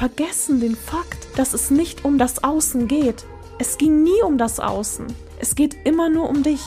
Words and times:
vergessen 0.00 0.60
den 0.60 0.76
Fakt, 0.76 1.28
dass 1.36 1.52
es 1.52 1.70
nicht 1.70 2.06
um 2.06 2.16
das 2.16 2.42
Außen 2.42 2.88
geht. 2.88 3.26
Es 3.58 3.76
ging 3.76 4.02
nie 4.02 4.22
um 4.24 4.38
das 4.38 4.58
Außen. 4.58 5.06
Es 5.38 5.54
geht 5.54 5.76
immer 5.84 6.08
nur 6.08 6.30
um 6.30 6.42
dich, 6.42 6.62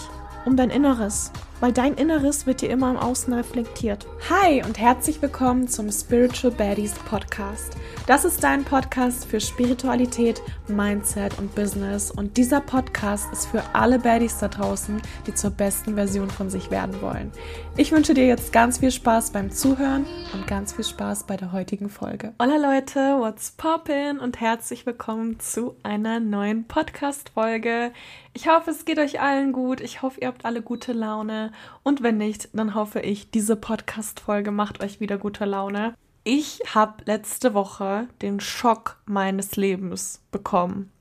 um 0.46 0.56
dein 0.56 0.70
Inneres 0.70 1.32
weil 1.64 1.72
dein 1.72 1.94
Inneres 1.94 2.46
wird 2.46 2.60
dir 2.60 2.70
immer 2.70 2.92
im 2.92 2.98
Außen 2.98 3.34
reflektiert. 3.34 4.06
Hi 4.30 4.62
und 4.66 4.78
herzlich 4.78 5.22
willkommen 5.22 5.70
zum 5.70 5.90
Spiritual 5.90 6.52
Baddies 6.52 6.92
Podcast. 6.96 7.78
Das 8.05 8.25
ist 8.25 8.43
dein 8.43 8.66
Podcast 8.66 9.25
für 9.25 9.39
Spiritualität, 9.39 10.41
Mindset 10.68 11.39
und 11.39 11.55
Business 11.55 12.11
und 12.11 12.36
dieser 12.36 12.60
Podcast 12.60 13.32
ist 13.32 13.46
für 13.46 13.64
alle 13.71 13.97
Baddies 13.97 14.39
da 14.39 14.50
draußen, 14.50 15.02
die 15.25 15.34
zur 15.36 15.52
besten 15.52 15.96
Version 15.96 16.29
von 16.29 16.50
sich 16.50 16.70
werden 16.70 17.02
wollen. 17.02 17.32
Ich 17.77 17.93
wünsche 17.93 18.14
dir 18.14 18.27
jetzt 18.27 18.52
ganz 18.52 18.80
viel 18.80 18.91
Spaß 18.91 19.32
beim 19.32 19.50
Zuhören 19.50 20.05
und 20.34 20.45
ganz 20.48 20.73
viel 20.73 20.84
Spaß 20.84 21.23
bei 21.27 21.38
der 21.38 21.54
heutigen 21.54 21.88
Folge. 21.88 22.34
Hola 22.41 22.57
Leute, 22.57 23.00
what's 23.20 23.52
poppin 23.52 24.20
und 24.20 24.41
herzlich 24.41 24.86
willkommen 24.86 25.39
zu 25.39 25.78
einer 25.82 26.20
neuen 26.20 26.65
Podcast 26.68 27.29
Folge. 27.29 27.93
Ich 28.34 28.50
hoffe, 28.50 28.71
es 28.71 28.84
geht 28.84 29.00
euch 29.00 29.21
allen 29.21 29.54
gut. 29.54 29.79
Ich 29.79 30.01
hoffe, 30.01 30.20
ihr 30.20 30.28
habt 30.28 30.43
alle 30.43 30.61
gute 30.61 30.92
Laune 30.92 31.53
und 31.84 32.04
wenn 32.04 32.18
nicht, 32.18 32.50
dann 32.54 32.76
hoffe 32.76 33.00
ich, 33.00 33.32
diese 33.32 33.56
Podcast 33.56 34.20
Folge 34.20 34.52
macht 34.52 34.84
euch 34.84 35.00
wieder 35.00 35.18
gute 35.18 35.46
Laune. 35.46 35.96
Ich 36.24 36.62
habe 36.74 37.04
letzte 37.06 37.54
Woche 37.54 38.08
den 38.22 38.40
Schock 38.40 38.98
meines 39.06 39.56
Lebens 39.56 40.22
bekommen. 40.32 40.92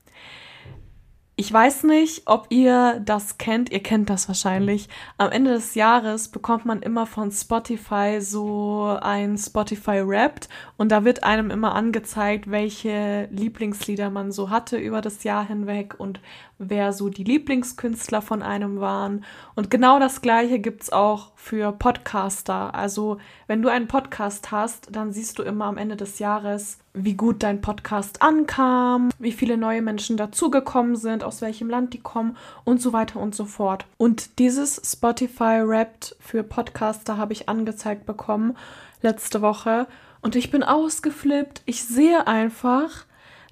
Ich 1.35 1.51
weiß 1.51 1.85
nicht, 1.85 2.27
ob 2.27 2.45
ihr 2.51 3.01
das 3.03 3.39
kennt. 3.39 3.71
Ihr 3.71 3.81
kennt 3.81 4.11
das 4.11 4.27
wahrscheinlich. 4.27 4.87
Am 5.17 5.31
Ende 5.31 5.51
des 5.53 5.73
Jahres 5.73 6.27
bekommt 6.27 6.65
man 6.65 6.83
immer 6.83 7.07
von 7.07 7.31
Spotify 7.31 8.19
so 8.21 8.95
ein 9.01 9.39
Spotify 9.39 10.07
Wrapped 10.07 10.47
und 10.77 10.91
da 10.91 11.05
wird 11.05 11.23
einem 11.23 11.49
immer 11.49 11.73
angezeigt, 11.73 12.51
welche 12.51 13.27
Lieblingslieder 13.31 14.11
man 14.11 14.31
so 14.31 14.51
hatte 14.51 14.77
über 14.77 15.01
das 15.01 15.23
Jahr 15.23 15.47
hinweg 15.47 15.95
und 15.97 16.19
wer 16.59 16.93
so 16.93 17.09
die 17.09 17.23
Lieblingskünstler 17.23 18.21
von 18.21 18.43
einem 18.43 18.79
waren. 18.79 19.25
Und 19.55 19.71
genau 19.71 19.97
das 19.97 20.21
gleiche 20.21 20.59
gibt's 20.59 20.91
auch 20.91 21.31
für 21.33 21.71
Podcaster. 21.71 22.75
Also 22.75 23.17
wenn 23.47 23.63
du 23.63 23.69
einen 23.69 23.87
Podcast 23.87 24.51
hast, 24.51 24.95
dann 24.95 25.11
siehst 25.11 25.39
du 25.39 25.43
immer 25.43 25.65
am 25.65 25.77
Ende 25.77 25.95
des 25.95 26.19
Jahres, 26.19 26.77
wie 26.93 27.15
gut 27.15 27.41
dein 27.41 27.61
Podcast 27.61 28.21
ankam, 28.21 29.09
wie 29.17 29.31
viele 29.31 29.57
neue 29.57 29.81
Menschen 29.81 30.15
dazugekommen 30.15 30.95
sind, 30.95 31.23
aus 31.23 31.41
welchem 31.41 31.69
Land 31.69 31.93
die 31.93 32.01
kommen 32.01 32.37
und 32.63 32.81
so 32.81 32.93
weiter 32.93 33.19
und 33.19 33.33
so 33.33 33.45
fort. 33.45 33.85
Und 33.97 34.39
dieses 34.39 34.79
Spotify 34.85 35.61
Wrapped 35.65 36.15
für 36.19 36.43
Podcaster 36.43 37.17
habe 37.17 37.33
ich 37.33 37.49
angezeigt 37.49 38.05
bekommen 38.05 38.55
letzte 39.01 39.41
Woche 39.41 39.87
und 40.21 40.35
ich 40.35 40.51
bin 40.51 40.63
ausgeflippt. 40.63 41.63
Ich 41.65 41.83
sehe 41.83 42.27
einfach, 42.27 43.05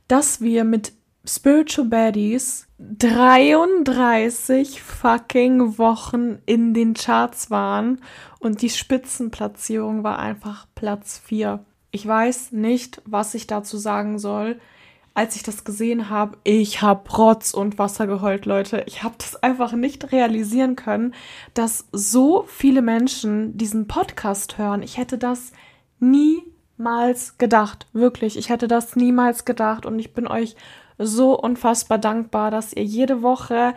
dass 0.08 0.42
wir 0.42 0.64
mit 0.64 0.94
Spiritual 1.26 1.88
Baddies 1.88 2.68
33 2.80 4.82
fucking 4.82 5.78
Wochen 5.78 6.40
in 6.46 6.74
den 6.74 6.96
Charts 6.96 7.52
waren 7.52 8.02
und 8.40 8.64
die 8.64 8.72
Spitzenplatzierung 8.72 10.04
war 10.04 10.18
einfach 10.18 10.66
Platz 10.74 11.22
4. 11.24 11.64
Ich 11.92 12.08
weiß 12.08 12.54
nicht, 12.54 13.02
was 13.06 13.34
ich 13.34 13.48
dazu 13.48 13.78
sagen 13.78 14.18
soll. 14.18 14.60
Als 15.14 15.36
ich 15.36 15.44
das 15.44 15.66
gesehen 15.66 16.10
habe, 16.10 16.38
ich 16.46 16.82
habe 16.82 17.10
Rotz 17.12 17.54
und 17.54 17.78
Wasser 17.78 18.08
geheult, 18.08 18.46
Leute. 18.46 18.86
Ich 18.88 19.04
habe 19.04 19.16
das 19.18 19.36
einfach 19.44 19.74
nicht 19.74 20.14
realisieren 20.14 20.78
können, 20.78 21.14
dass 21.54 21.86
so 21.92 22.46
viele 22.48 22.82
Menschen 22.82 23.58
diesen 23.58 23.88
Podcast 23.88 24.58
hören. 24.58 24.84
Ich 24.84 24.98
hätte 24.98 25.18
das 25.18 25.52
niemals 26.00 27.38
gedacht. 27.38 27.88
Wirklich, 27.92 28.38
ich 28.38 28.48
hätte 28.48 28.70
das 28.70 28.96
niemals 28.96 29.44
gedacht 29.44 29.86
und 29.86 30.00
ich 30.00 30.14
bin 30.14 30.28
euch 30.28 30.56
so 30.98 31.38
unfassbar 31.38 31.98
dankbar, 31.98 32.50
dass 32.50 32.72
ihr 32.72 32.86
jede 32.86 33.22
Woche 33.22 33.74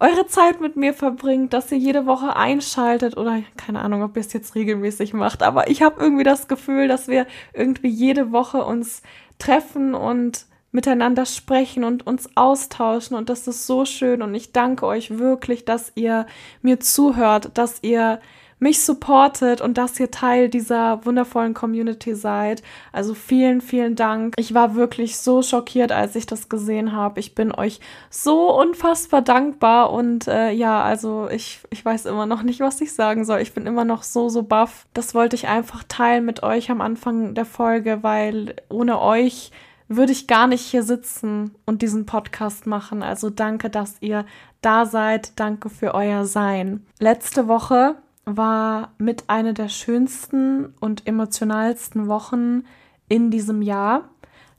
eure 0.00 0.26
Zeit 0.26 0.60
mit 0.60 0.76
mir 0.76 0.94
verbringt, 0.94 1.52
dass 1.52 1.70
ihr 1.70 1.78
jede 1.78 2.06
Woche 2.06 2.34
einschaltet 2.34 3.16
oder 3.16 3.42
keine 3.56 3.80
Ahnung, 3.80 4.02
ob 4.02 4.16
ihr 4.16 4.20
es 4.20 4.32
jetzt 4.32 4.54
regelmäßig 4.54 5.12
macht, 5.12 5.42
aber 5.42 5.68
ich 5.68 5.82
habe 5.82 6.00
irgendwie 6.00 6.24
das 6.24 6.48
Gefühl, 6.48 6.88
dass 6.88 7.06
wir 7.06 7.26
irgendwie 7.52 7.88
jede 7.88 8.32
Woche 8.32 8.64
uns 8.64 9.02
treffen 9.38 9.94
und 9.94 10.46
miteinander 10.72 11.26
sprechen 11.26 11.84
und 11.84 12.06
uns 12.06 12.30
austauschen 12.36 13.16
und 13.16 13.28
das 13.28 13.46
ist 13.46 13.66
so 13.66 13.84
schön 13.84 14.22
und 14.22 14.34
ich 14.34 14.52
danke 14.52 14.86
euch 14.86 15.18
wirklich, 15.18 15.64
dass 15.64 15.92
ihr 15.96 16.26
mir 16.62 16.80
zuhört, 16.80 17.50
dass 17.54 17.82
ihr 17.82 18.20
mich 18.60 18.82
supportet 18.82 19.60
und 19.60 19.78
dass 19.78 19.98
ihr 19.98 20.10
Teil 20.10 20.48
dieser 20.48 21.04
wundervollen 21.04 21.54
Community 21.54 22.14
seid. 22.14 22.62
Also 22.92 23.14
vielen, 23.14 23.60
vielen 23.60 23.96
Dank. 23.96 24.34
Ich 24.38 24.54
war 24.54 24.74
wirklich 24.74 25.16
so 25.16 25.42
schockiert, 25.42 25.90
als 25.90 26.14
ich 26.14 26.26
das 26.26 26.48
gesehen 26.48 26.92
habe. 26.92 27.18
Ich 27.18 27.34
bin 27.34 27.52
euch 27.52 27.80
so 28.10 28.54
unfassbar 28.54 29.22
dankbar 29.22 29.92
und 29.92 30.28
äh, 30.28 30.50
ja, 30.50 30.82
also 30.82 31.28
ich, 31.30 31.60
ich 31.70 31.84
weiß 31.84 32.04
immer 32.06 32.26
noch 32.26 32.42
nicht, 32.42 32.60
was 32.60 32.80
ich 32.80 32.92
sagen 32.92 33.24
soll. 33.24 33.40
Ich 33.40 33.54
bin 33.54 33.66
immer 33.66 33.84
noch 33.84 34.02
so, 34.02 34.28
so 34.28 34.42
baff. 34.42 34.86
Das 34.92 35.14
wollte 35.14 35.36
ich 35.36 35.48
einfach 35.48 35.82
teilen 35.88 36.26
mit 36.26 36.42
euch 36.42 36.70
am 36.70 36.82
Anfang 36.82 37.34
der 37.34 37.46
Folge, 37.46 38.02
weil 38.02 38.56
ohne 38.68 39.00
euch 39.00 39.50
würde 39.88 40.12
ich 40.12 40.28
gar 40.28 40.46
nicht 40.46 40.62
hier 40.62 40.84
sitzen 40.84 41.54
und 41.66 41.82
diesen 41.82 42.06
Podcast 42.06 42.66
machen. 42.66 43.02
Also 43.02 43.28
danke, 43.28 43.70
dass 43.70 43.96
ihr 44.00 44.24
da 44.60 44.86
seid. 44.86 45.38
Danke 45.40 45.70
für 45.70 45.94
euer 45.94 46.26
Sein. 46.26 46.86
Letzte 47.00 47.48
Woche 47.48 47.96
war 48.24 48.92
mit 48.98 49.24
einer 49.28 49.52
der 49.52 49.68
schönsten 49.68 50.74
und 50.80 51.06
emotionalsten 51.06 52.06
Wochen 52.08 52.64
in 53.08 53.30
diesem 53.30 53.62
Jahr. 53.62 54.08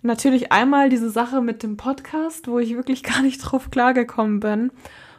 Natürlich 0.02 0.52
einmal 0.52 0.90
diese 0.90 1.10
Sache 1.10 1.42
mit 1.42 1.64
dem 1.64 1.78
Podcast, 1.78 2.48
wo 2.48 2.60
ich 2.60 2.76
wirklich 2.76 3.04
gar 3.04 3.22
nicht 3.22 3.40
drauf 3.40 3.72
klargekommen 3.72 4.40
bin. 4.40 4.72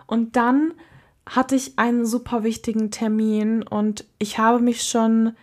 Und 0.06 0.36
dann 0.36 0.75
hatte 1.26 1.54
ich 1.54 1.78
einen 1.78 2.04
super 2.04 2.42
wichtigen 2.42 2.91
Termin 2.91 3.62
und 3.62 4.04
ich 4.19 4.38
habe 4.38 4.59
mich 4.60 4.82
schon, 4.82 5.34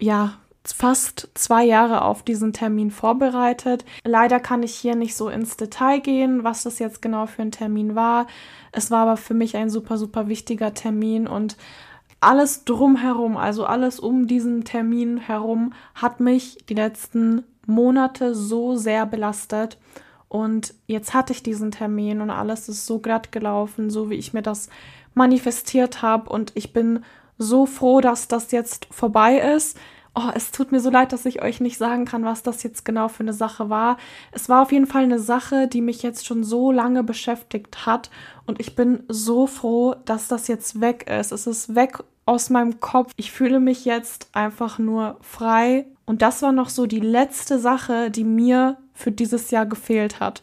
ja, 0.00 0.34
fast 0.64 1.28
zwei 1.34 1.64
Jahre 1.64 2.02
auf 2.02 2.24
diesen 2.24 2.52
Termin 2.52 2.90
vorbereitet. 2.90 3.84
Leider 4.04 4.40
kann 4.40 4.64
ich 4.64 4.74
hier 4.74 4.96
nicht 4.96 5.14
so 5.14 5.28
ins 5.28 5.56
Detail 5.56 6.00
gehen, 6.00 6.42
was 6.42 6.64
das 6.64 6.80
jetzt 6.80 7.00
genau 7.00 7.26
für 7.26 7.42
ein 7.42 7.52
Termin 7.52 7.94
war. 7.94 8.26
Es 8.72 8.90
war 8.90 9.02
aber 9.02 9.16
für 9.16 9.34
mich 9.34 9.56
ein 9.56 9.70
super, 9.70 9.96
super 9.96 10.28
wichtiger 10.28 10.74
Termin 10.74 11.28
und 11.28 11.56
alles 12.20 12.64
drumherum, 12.64 13.36
also 13.36 13.64
alles 13.64 14.00
um 14.00 14.26
diesen 14.26 14.64
Termin 14.64 15.18
herum, 15.18 15.72
hat 15.94 16.20
mich 16.20 16.58
die 16.68 16.74
letzten 16.74 17.44
Monate 17.66 18.34
so 18.34 18.76
sehr 18.76 19.06
belastet. 19.06 19.78
Und 20.28 20.74
jetzt 20.86 21.14
hatte 21.14 21.32
ich 21.32 21.42
diesen 21.42 21.70
Termin 21.70 22.20
und 22.20 22.30
alles 22.30 22.68
ist 22.68 22.86
so 22.86 22.98
glatt 22.98 23.32
gelaufen, 23.32 23.90
so 23.90 24.10
wie 24.10 24.16
ich 24.16 24.32
mir 24.32 24.42
das 24.42 24.68
manifestiert 25.14 26.02
habe. 26.02 26.30
Und 26.30 26.52
ich 26.54 26.72
bin 26.72 27.04
so 27.38 27.66
froh, 27.66 28.00
dass 28.00 28.28
das 28.28 28.50
jetzt 28.50 28.86
vorbei 28.90 29.38
ist. 29.38 29.78
Oh, 30.18 30.30
es 30.34 30.50
tut 30.50 30.72
mir 30.72 30.80
so 30.80 30.88
leid, 30.88 31.12
dass 31.12 31.26
ich 31.26 31.42
euch 31.42 31.60
nicht 31.60 31.76
sagen 31.76 32.06
kann, 32.06 32.24
was 32.24 32.42
das 32.42 32.62
jetzt 32.62 32.86
genau 32.86 33.08
für 33.08 33.22
eine 33.22 33.34
Sache 33.34 33.68
war. 33.68 33.98
Es 34.32 34.48
war 34.48 34.62
auf 34.62 34.72
jeden 34.72 34.86
Fall 34.86 35.02
eine 35.02 35.18
Sache, 35.18 35.68
die 35.68 35.82
mich 35.82 36.02
jetzt 36.02 36.24
schon 36.24 36.42
so 36.42 36.72
lange 36.72 37.02
beschäftigt 37.02 37.84
hat. 37.84 38.10
Und 38.46 38.58
ich 38.58 38.74
bin 38.74 39.02
so 39.08 39.46
froh, 39.46 39.94
dass 40.06 40.26
das 40.26 40.48
jetzt 40.48 40.80
weg 40.80 41.10
ist. 41.10 41.32
Es 41.32 41.46
ist 41.46 41.74
weg 41.74 42.02
aus 42.24 42.48
meinem 42.48 42.80
Kopf. 42.80 43.12
Ich 43.16 43.30
fühle 43.30 43.60
mich 43.60 43.84
jetzt 43.84 44.30
einfach 44.32 44.78
nur 44.78 45.18
frei. 45.20 45.86
Und 46.06 46.22
das 46.22 46.40
war 46.40 46.52
noch 46.52 46.70
so 46.70 46.86
die 46.86 47.00
letzte 47.00 47.58
Sache, 47.58 48.10
die 48.10 48.24
mir 48.24 48.78
für 48.94 49.12
dieses 49.12 49.50
Jahr 49.50 49.66
gefehlt 49.66 50.18
hat 50.18 50.42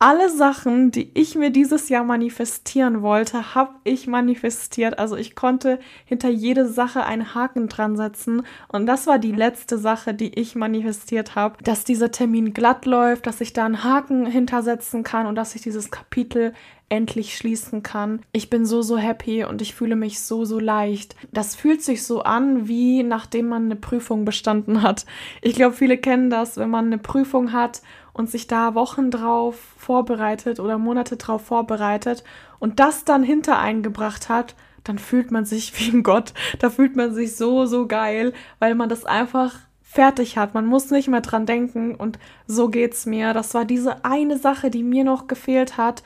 alle 0.00 0.30
Sachen, 0.30 0.92
die 0.92 1.10
ich 1.14 1.34
mir 1.34 1.50
dieses 1.50 1.88
Jahr 1.88 2.04
manifestieren 2.04 3.02
wollte, 3.02 3.56
habe 3.56 3.74
ich 3.82 4.06
manifestiert. 4.06 4.96
Also 4.96 5.16
ich 5.16 5.34
konnte 5.34 5.80
hinter 6.04 6.28
jede 6.28 6.68
Sache 6.68 7.04
einen 7.04 7.34
Haken 7.34 7.68
dran 7.68 7.96
setzen. 7.96 8.42
Und 8.68 8.86
das 8.86 9.08
war 9.08 9.18
die 9.18 9.32
letzte 9.32 9.76
Sache, 9.76 10.14
die 10.14 10.38
ich 10.38 10.54
manifestiert 10.54 11.34
habe, 11.34 11.62
dass 11.64 11.82
dieser 11.82 12.12
Termin 12.12 12.54
glatt 12.54 12.86
läuft, 12.86 13.26
dass 13.26 13.40
ich 13.40 13.52
da 13.52 13.64
einen 13.64 13.82
Haken 13.82 14.24
hintersetzen 14.26 15.02
kann 15.02 15.26
und 15.26 15.34
dass 15.34 15.56
ich 15.56 15.62
dieses 15.62 15.90
Kapitel 15.90 16.52
endlich 16.88 17.36
schließen 17.36 17.82
kann. 17.82 18.20
Ich 18.32 18.50
bin 18.50 18.64
so, 18.64 18.82
so 18.82 18.96
happy 18.96 19.44
und 19.44 19.60
ich 19.60 19.74
fühle 19.74 19.96
mich 19.96 20.20
so, 20.20 20.44
so 20.44 20.58
leicht. 20.58 21.16
Das 21.32 21.54
fühlt 21.54 21.82
sich 21.82 22.04
so 22.04 22.22
an, 22.22 22.68
wie 22.68 23.02
nachdem 23.02 23.48
man 23.48 23.64
eine 23.64 23.76
Prüfung 23.76 24.24
bestanden 24.24 24.82
hat. 24.82 25.04
Ich 25.42 25.54
glaube, 25.54 25.74
viele 25.74 25.98
kennen 25.98 26.30
das, 26.30 26.56
wenn 26.56 26.70
man 26.70 26.86
eine 26.86 26.98
Prüfung 26.98 27.52
hat 27.52 27.82
und 28.18 28.28
sich 28.28 28.48
da 28.48 28.74
Wochen 28.74 29.12
drauf 29.12 29.56
vorbereitet 29.78 30.58
oder 30.58 30.76
Monate 30.76 31.16
drauf 31.16 31.46
vorbereitet 31.46 32.24
und 32.58 32.80
das 32.80 33.04
dann 33.04 33.22
hinter 33.22 33.60
eingebracht 33.60 34.28
hat, 34.28 34.56
dann 34.82 34.98
fühlt 34.98 35.30
man 35.30 35.44
sich 35.44 35.72
wie 35.78 35.96
ein 35.96 36.02
Gott. 36.02 36.34
Da 36.58 36.68
fühlt 36.68 36.96
man 36.96 37.14
sich 37.14 37.36
so, 37.36 37.64
so 37.66 37.86
geil, 37.86 38.32
weil 38.58 38.74
man 38.74 38.88
das 38.88 39.04
einfach 39.04 39.54
fertig 39.82 40.36
hat. 40.36 40.52
Man 40.52 40.66
muss 40.66 40.90
nicht 40.90 41.06
mehr 41.06 41.20
dran 41.20 41.46
denken 41.46 41.94
und 41.94 42.18
so 42.48 42.68
geht's 42.68 43.06
mir. 43.06 43.32
Das 43.34 43.54
war 43.54 43.64
diese 43.64 44.04
eine 44.04 44.36
Sache, 44.36 44.68
die 44.68 44.82
mir 44.82 45.04
noch 45.04 45.28
gefehlt 45.28 45.76
hat, 45.76 46.02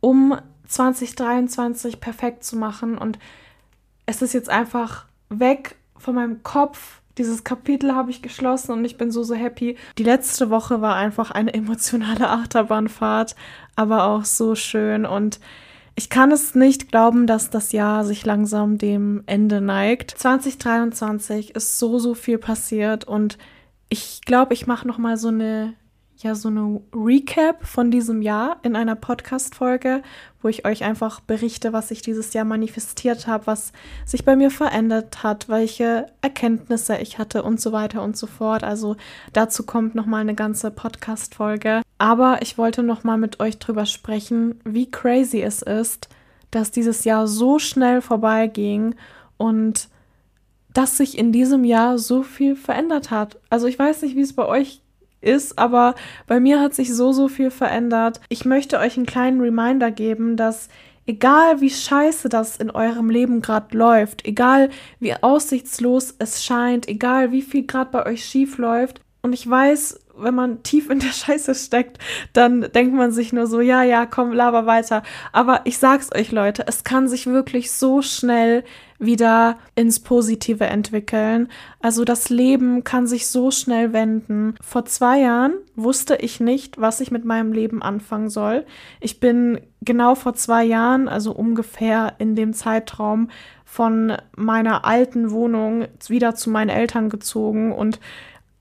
um 0.00 0.38
2023 0.68 2.00
perfekt 2.00 2.44
zu 2.44 2.56
machen 2.56 2.96
und 2.96 3.18
es 4.06 4.22
ist 4.22 4.34
jetzt 4.34 4.48
einfach 4.48 5.06
weg 5.30 5.76
von 5.96 6.14
meinem 6.14 6.44
Kopf 6.44 7.00
Dieses 7.18 7.44
Kapitel 7.44 7.94
habe 7.94 8.10
ich 8.10 8.22
geschlossen 8.22 8.72
und 8.72 8.84
ich 8.84 8.98
bin 8.98 9.10
so, 9.10 9.22
so 9.22 9.34
happy. 9.34 9.76
Die 9.96 10.02
letzte 10.02 10.50
Woche 10.50 10.80
war 10.80 10.96
einfach 10.96 11.30
eine 11.30 11.54
emotionale 11.54 12.28
Achterbahnfahrt, 12.30 13.34
aber 13.74 14.04
auch 14.04 14.24
so 14.24 14.54
schön 14.54 15.06
und 15.06 15.40
ich 15.98 16.10
kann 16.10 16.30
es 16.30 16.54
nicht 16.54 16.90
glauben, 16.90 17.26
dass 17.26 17.48
das 17.48 17.72
Jahr 17.72 18.04
sich 18.04 18.26
langsam 18.26 18.76
dem 18.76 19.22
Ende 19.24 19.62
neigt. 19.62 20.10
2023 20.10 21.54
ist 21.54 21.78
so, 21.78 21.98
so 21.98 22.12
viel 22.12 22.36
passiert 22.36 23.04
und 23.04 23.38
ich 23.88 24.20
glaube, 24.26 24.52
ich 24.52 24.66
mache 24.66 24.86
noch 24.86 24.98
mal 24.98 25.16
so 25.16 25.28
eine 25.28 25.72
ja 26.22 26.34
so 26.34 26.48
eine 26.48 26.80
Recap 26.94 27.66
von 27.66 27.90
diesem 27.90 28.22
Jahr 28.22 28.58
in 28.62 28.76
einer 28.76 28.94
Podcast-Folge, 28.94 30.02
wo 30.40 30.48
ich 30.48 30.64
euch 30.64 30.84
einfach 30.84 31.20
berichte, 31.20 31.72
was 31.72 31.90
ich 31.90 32.02
dieses 32.02 32.32
Jahr 32.32 32.44
manifestiert 32.44 33.26
habe, 33.26 33.46
was 33.46 33.72
sich 34.04 34.24
bei 34.24 34.36
mir 34.36 34.50
verändert 34.50 35.22
hat, 35.22 35.48
welche 35.48 36.06
Erkenntnisse 36.22 36.96
ich 36.98 37.18
hatte 37.18 37.42
und 37.42 37.60
so 37.60 37.72
weiter 37.72 38.02
und 38.02 38.16
so 38.16 38.26
fort. 38.26 38.64
Also 38.64 38.96
dazu 39.32 39.64
kommt 39.64 39.94
nochmal 39.94 40.22
eine 40.22 40.34
ganze 40.34 40.70
Podcast-Folge. 40.70 41.82
Aber 41.98 42.40
ich 42.42 42.58
wollte 42.58 42.82
nochmal 42.82 43.18
mit 43.18 43.40
euch 43.40 43.58
drüber 43.58 43.86
sprechen, 43.86 44.60
wie 44.64 44.90
crazy 44.90 45.42
es 45.42 45.62
ist, 45.62 46.08
dass 46.50 46.70
dieses 46.70 47.04
Jahr 47.04 47.26
so 47.26 47.58
schnell 47.58 48.00
vorbeiging 48.00 48.94
und 49.36 49.88
dass 50.72 50.98
sich 50.98 51.16
in 51.16 51.32
diesem 51.32 51.64
Jahr 51.64 51.98
so 51.98 52.22
viel 52.22 52.54
verändert 52.54 53.10
hat. 53.10 53.38
Also 53.48 53.66
ich 53.66 53.78
weiß 53.78 54.02
nicht, 54.02 54.14
wie 54.14 54.20
es 54.20 54.34
bei 54.34 54.46
euch 54.46 54.82
ist, 55.26 55.58
aber 55.58 55.94
bei 56.26 56.40
mir 56.40 56.60
hat 56.60 56.74
sich 56.74 56.94
so, 56.94 57.12
so 57.12 57.28
viel 57.28 57.50
verändert. 57.50 58.20
Ich 58.28 58.44
möchte 58.44 58.78
euch 58.78 58.96
einen 58.96 59.06
kleinen 59.06 59.40
Reminder 59.40 59.90
geben, 59.90 60.36
dass 60.36 60.68
egal 61.06 61.60
wie 61.60 61.70
scheiße 61.70 62.28
das 62.28 62.56
in 62.56 62.70
eurem 62.70 63.10
Leben 63.10 63.40
gerade 63.40 63.76
läuft, 63.76 64.26
egal 64.26 64.70
wie 65.00 65.14
aussichtslos 65.14 66.14
es 66.18 66.44
scheint, 66.44 66.88
egal 66.88 67.32
wie 67.32 67.42
viel 67.42 67.66
gerade 67.66 67.90
bei 67.90 68.06
euch 68.06 68.24
schief 68.24 68.58
läuft, 68.58 69.00
und 69.26 69.32
ich 69.32 69.50
weiß, 69.50 69.98
wenn 70.18 70.36
man 70.36 70.62
tief 70.62 70.88
in 70.88 71.00
der 71.00 71.08
Scheiße 71.12 71.56
steckt, 71.56 71.98
dann 72.32 72.62
denkt 72.72 72.94
man 72.94 73.10
sich 73.10 73.32
nur 73.32 73.48
so, 73.48 73.60
ja, 73.60 73.82
ja, 73.82 74.06
komm, 74.06 74.32
laber 74.32 74.66
weiter. 74.66 75.02
Aber 75.32 75.62
ich 75.64 75.78
sag's 75.78 76.14
euch, 76.14 76.30
Leute, 76.30 76.64
es 76.68 76.84
kann 76.84 77.08
sich 77.08 77.26
wirklich 77.26 77.72
so 77.72 78.02
schnell 78.02 78.62
wieder 79.00 79.58
ins 79.74 79.98
Positive 79.98 80.64
entwickeln. 80.64 81.48
Also 81.80 82.04
das 82.04 82.30
Leben 82.30 82.84
kann 82.84 83.08
sich 83.08 83.26
so 83.26 83.50
schnell 83.50 83.92
wenden. 83.92 84.54
Vor 84.62 84.84
zwei 84.84 85.20
Jahren 85.20 85.54
wusste 85.74 86.14
ich 86.14 86.38
nicht, 86.38 86.80
was 86.80 87.00
ich 87.00 87.10
mit 87.10 87.24
meinem 87.24 87.52
Leben 87.52 87.82
anfangen 87.82 88.30
soll. 88.30 88.64
Ich 89.00 89.18
bin 89.18 89.60
genau 89.82 90.14
vor 90.14 90.34
zwei 90.34 90.62
Jahren, 90.62 91.08
also 91.08 91.32
ungefähr 91.32 92.14
in 92.18 92.36
dem 92.36 92.54
Zeitraum, 92.54 93.28
von 93.64 94.16
meiner 94.36 94.84
alten 94.84 95.32
Wohnung 95.32 95.88
wieder 96.06 96.36
zu 96.36 96.48
meinen 96.48 96.70
Eltern 96.70 97.10
gezogen 97.10 97.72
und 97.72 97.98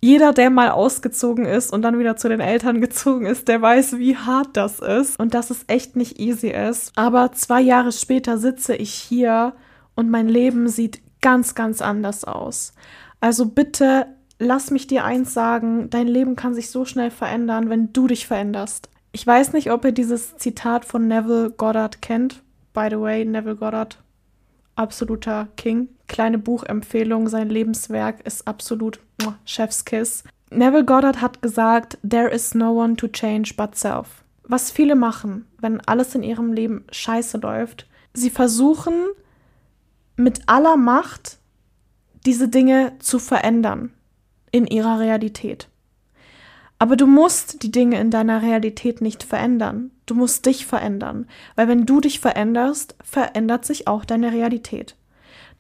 jeder, 0.06 0.34
der 0.34 0.52
mal 0.52 0.70
ausgezogen 0.70 1.46
ist 1.46 1.74
und 1.74 1.82
dann 1.82 1.98
wieder 1.98 2.16
zu 2.16 2.30
den 2.30 2.40
Eltern 2.40 2.80
gezogen 2.80 3.26
ist, 3.26 3.48
der 3.48 3.60
weiß, 3.62 3.98
wie 3.98 4.16
hart 4.16 4.50
das 4.54 4.80
ist 4.80 5.20
und 5.20 5.34
dass 5.34 5.50
es 5.50 5.66
echt 5.68 5.96
nicht 5.96 6.20
easy 6.20 6.50
ist. 6.50 6.92
Aber 6.96 7.32
zwei 7.32 7.60
Jahre 7.60 7.92
später 7.92 8.38
sitze 8.38 8.76
ich 8.76 8.94
hier 8.94 9.54
und 9.96 10.12
mein 10.12 10.30
Leben 10.30 10.68
sieht 10.68 11.02
ganz, 11.22 11.56
ganz 11.56 11.82
anders 11.82 12.24
aus. 12.24 12.74
Also 13.20 13.48
bitte 13.48 14.06
lass 14.38 14.70
mich 14.70 14.86
dir 14.86 15.06
eins 15.06 15.34
sagen, 15.34 15.90
dein 15.90 16.08
Leben 16.08 16.36
kann 16.36 16.54
sich 16.54 16.70
so 16.70 16.86
schnell 16.86 17.10
verändern, 17.10 17.72
wenn 17.72 17.92
du 17.92 18.06
dich 18.06 18.28
veränderst. 18.28 18.90
Ich 19.12 19.26
weiß 19.26 19.54
nicht, 19.54 19.72
ob 19.72 19.86
ihr 19.86 19.92
dieses 19.92 20.38
Zitat 20.38 20.86
von 20.86 21.08
Neville 21.08 21.50
Goddard 21.50 22.04
kennt. 22.04 22.44
By 22.74 22.90
the 22.92 23.00
way, 23.00 23.26
Neville 23.26 23.56
Goddard, 23.56 23.98
absoluter 24.76 25.48
King. 25.56 25.90
Kleine 26.08 26.38
Buchempfehlung, 26.38 27.30
sein 27.30 27.50
Lebenswerk 27.50 28.26
ist 28.26 28.48
absolut 28.48 29.00
Chefskiss. 29.46 30.24
Neville 30.52 30.86
Goddard 30.86 31.22
hat 31.22 31.42
gesagt, 31.42 31.98
There 32.08 32.30
is 32.30 32.54
no 32.54 32.72
one 32.74 32.96
to 32.96 33.08
change 33.08 33.54
but 33.58 33.76
self. 33.76 34.24
Was 34.44 34.72
viele 34.72 34.96
machen, 34.96 35.48
wenn 35.60 35.82
alles 35.82 36.14
in 36.14 36.24
ihrem 36.24 36.54
Leben 36.54 36.86
scheiße 36.92 37.40
läuft, 37.40 37.88
sie 38.14 38.30
versuchen 38.30 38.94
mit 40.16 40.44
aller 40.48 40.78
Macht 40.78 41.40
diese 42.26 42.48
Dinge 42.48 42.94
zu 43.00 43.20
verändern 43.20 43.92
in 44.52 44.68
ihrer 44.68 45.00
Realität. 45.00 45.68
Aber 46.78 46.96
du 46.96 47.08
musst 47.08 47.64
die 47.64 47.72
Dinge 47.72 48.00
in 48.00 48.12
deiner 48.12 48.42
Realität 48.42 49.02
nicht 49.02 49.24
verändern. 49.24 49.92
Du 50.06 50.14
musst 50.14 50.46
dich 50.46 50.66
verändern, 50.66 51.28
weil 51.56 51.68
wenn 51.68 51.86
du 51.86 52.02
dich 52.02 52.20
veränderst, 52.20 52.96
verändert 53.04 53.66
sich 53.66 53.88
auch 53.88 54.06
deine 54.06 54.32
Realität. 54.34 54.96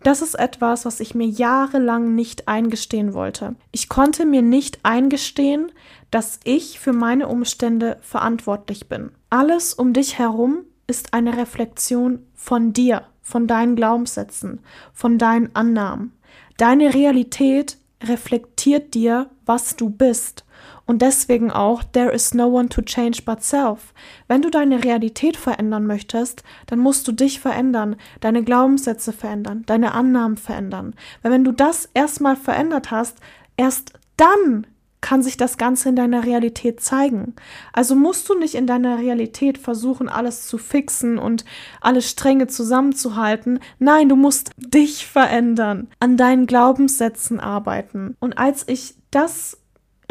Das 0.03 0.21
ist 0.21 0.35
etwas, 0.35 0.85
was 0.85 0.99
ich 0.99 1.15
mir 1.15 1.25
jahrelang 1.25 2.13
nicht 2.13 2.47
eingestehen 2.47 3.13
wollte. 3.13 3.55
Ich 3.71 3.89
konnte 3.89 4.25
mir 4.25 4.41
nicht 4.41 4.79
eingestehen, 4.83 5.71
dass 6.11 6.39
ich 6.43 6.79
für 6.79 6.93
meine 6.93 7.27
Umstände 7.27 7.97
verantwortlich 8.01 8.87
bin. 8.87 9.11
Alles 9.29 9.73
um 9.73 9.93
dich 9.93 10.19
herum 10.19 10.59
ist 10.85 11.13
eine 11.13 11.37
Reflexion 11.37 12.19
von 12.35 12.73
dir, 12.73 13.03
von 13.21 13.47
deinen 13.47 13.75
Glaubenssätzen, 13.75 14.59
von 14.93 15.17
deinen 15.17 15.55
Annahmen. 15.55 16.13
Deine 16.57 16.93
Realität 16.93 17.77
reflektiert 18.03 18.93
dir, 18.93 19.29
was 19.45 19.75
du 19.75 19.89
bist. 19.89 20.44
Und 20.85 21.01
deswegen 21.01 21.51
auch, 21.51 21.83
there 21.83 22.11
is 22.11 22.33
no 22.33 22.47
one 22.47 22.69
to 22.69 22.81
change 22.81 23.23
but 23.25 23.43
self. 23.43 23.93
Wenn 24.27 24.41
du 24.41 24.51
deine 24.51 24.83
Realität 24.83 25.35
verändern 25.35 25.87
möchtest, 25.87 26.43
dann 26.67 26.79
musst 26.79 27.07
du 27.07 27.11
dich 27.11 27.39
verändern, 27.39 27.95
deine 28.19 28.43
Glaubenssätze 28.43 29.11
verändern, 29.11 29.63
deine 29.65 29.93
Annahmen 29.93 30.37
verändern. 30.37 30.93
Weil 31.21 31.31
wenn 31.31 31.43
du 31.43 31.51
das 31.51 31.89
erstmal 31.93 32.35
verändert 32.35 32.91
hast, 32.91 33.17
erst 33.57 33.93
dann 34.17 34.67
kann 35.01 35.21
sich 35.21 35.37
das 35.37 35.59
Ganze 35.59 35.89
in 35.89 35.95
deiner 35.95 36.25
Realität 36.25 36.81
zeigen. 36.81 37.35
Also 37.73 37.95
musst 37.95 38.27
du 38.27 38.33
nicht 38.33 38.55
in 38.55 38.65
deiner 38.65 38.97
Realität 38.97 39.59
versuchen, 39.59 40.09
alles 40.09 40.47
zu 40.47 40.57
fixen 40.57 41.19
und 41.19 41.45
alle 41.79 42.01
Stränge 42.01 42.47
zusammenzuhalten. 42.47 43.59
Nein, 43.77 44.09
du 44.09 44.15
musst 44.15 44.49
dich 44.57 45.05
verändern, 45.05 45.89
an 45.99 46.17
deinen 46.17 46.47
Glaubenssätzen 46.47 47.39
arbeiten. 47.39 48.15
Und 48.19 48.39
als 48.39 48.67
ich 48.67 48.95
das 49.11 49.59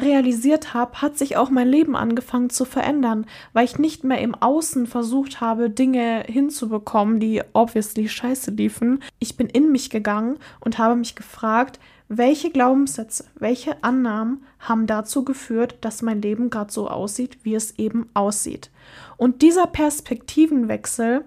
realisiert 0.01 0.75
habe, 0.75 1.01
hat 1.01 1.19
sich 1.19 1.37
auch 1.37 1.51
mein 1.51 1.69
Leben 1.69 1.97
angefangen 1.97 2.51
zu 2.51 2.65
verändern, 2.65 3.27
weil 3.53 3.65
ich 3.65 3.79
nicht 3.79 4.05
mehr 4.05 4.21
im 4.21 4.35
Außen 4.35 4.87
versucht 4.87 5.41
habe, 5.41 5.71
Dinge 5.71 6.25
hinzubekommen, 6.27 7.21
die 7.21 7.43
obviously 7.53 8.09
scheiße 8.09 8.51
liefen. 8.51 9.03
Ich 9.19 9.37
bin 9.37 9.49
in 9.49 9.71
mich 9.71 9.91
gegangen 9.91 10.39
und 10.61 10.79
habe 10.79 10.97
mich 10.97 11.15
gefragt, 11.15 11.79
welche 12.09 12.51
Glaubenssätze, 12.51 13.25
welche 13.37 13.83
Annahmen 13.83 14.45
haben 14.59 14.87
dazu 14.87 15.25
geführt, 15.25 15.77
dass 15.81 16.03
mein 16.03 16.21
Leben 16.21 16.51
gerade 16.51 16.73
so 16.73 16.89
aussieht, 16.89 17.39
wie 17.43 17.55
es 17.55 17.79
eben 17.79 18.09
aussieht. 18.15 18.71
Und 19.17 19.43
dieser 19.43 19.67
Perspektivenwechsel 19.67 21.25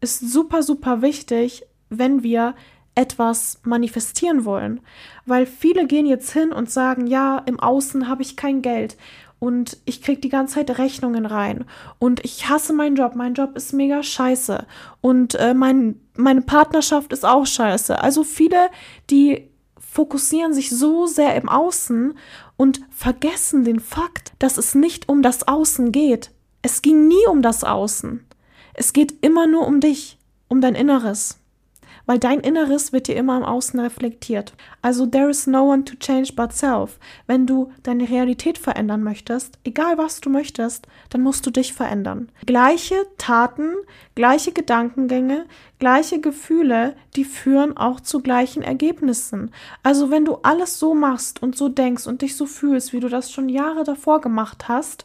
ist 0.00 0.20
super, 0.20 0.62
super 0.62 1.02
wichtig, 1.02 1.64
wenn 1.88 2.22
wir 2.22 2.54
etwas 2.98 3.60
manifestieren 3.62 4.44
wollen. 4.44 4.80
Weil 5.24 5.46
viele 5.46 5.86
gehen 5.86 6.04
jetzt 6.04 6.32
hin 6.32 6.52
und 6.52 6.68
sagen, 6.68 7.06
ja, 7.06 7.38
im 7.46 7.60
Außen 7.60 8.08
habe 8.08 8.22
ich 8.22 8.36
kein 8.36 8.60
Geld 8.60 8.96
und 9.38 9.78
ich 9.84 10.02
kriege 10.02 10.20
die 10.20 10.28
ganze 10.28 10.56
Zeit 10.56 10.78
Rechnungen 10.78 11.24
rein 11.24 11.64
und 12.00 12.24
ich 12.24 12.48
hasse 12.48 12.72
meinen 12.72 12.96
Job, 12.96 13.14
mein 13.14 13.34
Job 13.34 13.56
ist 13.56 13.72
mega 13.72 14.02
scheiße 14.02 14.66
und 15.00 15.36
äh, 15.36 15.54
mein, 15.54 16.00
meine 16.16 16.42
Partnerschaft 16.42 17.12
ist 17.12 17.24
auch 17.24 17.46
scheiße. 17.46 18.02
Also 18.02 18.24
viele, 18.24 18.68
die 19.10 19.48
fokussieren 19.78 20.52
sich 20.52 20.70
so 20.70 21.06
sehr 21.06 21.36
im 21.36 21.48
Außen 21.48 22.14
und 22.56 22.80
vergessen 22.90 23.62
den 23.62 23.78
Fakt, 23.78 24.32
dass 24.40 24.58
es 24.58 24.74
nicht 24.74 25.08
um 25.08 25.22
das 25.22 25.46
Außen 25.46 25.92
geht. 25.92 26.32
Es 26.62 26.82
ging 26.82 27.06
nie 27.06 27.26
um 27.30 27.42
das 27.42 27.62
Außen. 27.62 28.26
Es 28.74 28.92
geht 28.92 29.24
immer 29.24 29.46
nur 29.46 29.68
um 29.68 29.78
dich, 29.78 30.18
um 30.48 30.60
dein 30.60 30.74
Inneres 30.74 31.38
weil 32.08 32.18
dein 32.18 32.40
Inneres 32.40 32.90
wird 32.94 33.06
dir 33.06 33.16
immer 33.16 33.36
im 33.36 33.44
Außen 33.44 33.78
reflektiert. 33.78 34.54
Also 34.80 35.04
there 35.04 35.28
is 35.28 35.46
no 35.46 35.70
one 35.70 35.84
to 35.84 35.94
change 35.96 36.32
but 36.34 36.54
self. 36.54 36.98
Wenn 37.26 37.46
du 37.46 37.70
deine 37.82 38.08
Realität 38.08 38.56
verändern 38.56 39.02
möchtest, 39.02 39.58
egal 39.62 39.98
was 39.98 40.22
du 40.22 40.30
möchtest, 40.30 40.86
dann 41.10 41.20
musst 41.20 41.44
du 41.44 41.50
dich 41.50 41.74
verändern. 41.74 42.30
Gleiche 42.46 42.94
Taten, 43.18 43.74
gleiche 44.14 44.52
Gedankengänge, 44.52 45.44
gleiche 45.78 46.18
Gefühle, 46.18 46.96
die 47.14 47.24
führen 47.24 47.76
auch 47.76 48.00
zu 48.00 48.20
gleichen 48.20 48.62
Ergebnissen. 48.62 49.50
Also 49.82 50.10
wenn 50.10 50.24
du 50.24 50.38
alles 50.42 50.78
so 50.78 50.94
machst 50.94 51.42
und 51.42 51.58
so 51.58 51.68
denkst 51.68 52.06
und 52.06 52.22
dich 52.22 52.36
so 52.36 52.46
fühlst, 52.46 52.94
wie 52.94 53.00
du 53.00 53.10
das 53.10 53.30
schon 53.30 53.50
Jahre 53.50 53.84
davor 53.84 54.22
gemacht 54.22 54.66
hast, 54.66 55.04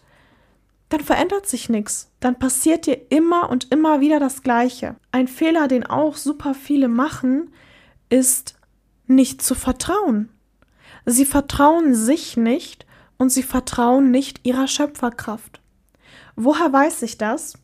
dann 0.93 1.01
verändert 1.01 1.47
sich 1.47 1.69
nichts. 1.69 2.11
Dann 2.19 2.37
passiert 2.37 2.85
dir 2.85 3.09
immer 3.09 3.49
und 3.49 3.71
immer 3.71 3.99
wieder 3.99 4.19
das 4.19 4.43
Gleiche. 4.43 4.95
Ein 5.11 5.27
Fehler, 5.27 5.67
den 5.67 5.87
auch 5.87 6.17
super 6.17 6.53
viele 6.53 6.87
machen, 6.87 7.51
ist 8.09 8.59
nicht 9.07 9.41
zu 9.41 9.55
vertrauen. 9.55 10.29
Sie 11.07 11.25
vertrauen 11.25 11.95
sich 11.95 12.37
nicht 12.37 12.85
und 13.17 13.31
sie 13.31 13.41
vertrauen 13.41 14.11
nicht 14.11 14.41
ihrer 14.43 14.67
Schöpferkraft. 14.67 15.61
Woher 16.35 16.71
weiß 16.71 17.01
ich 17.01 17.17
das? 17.17 17.55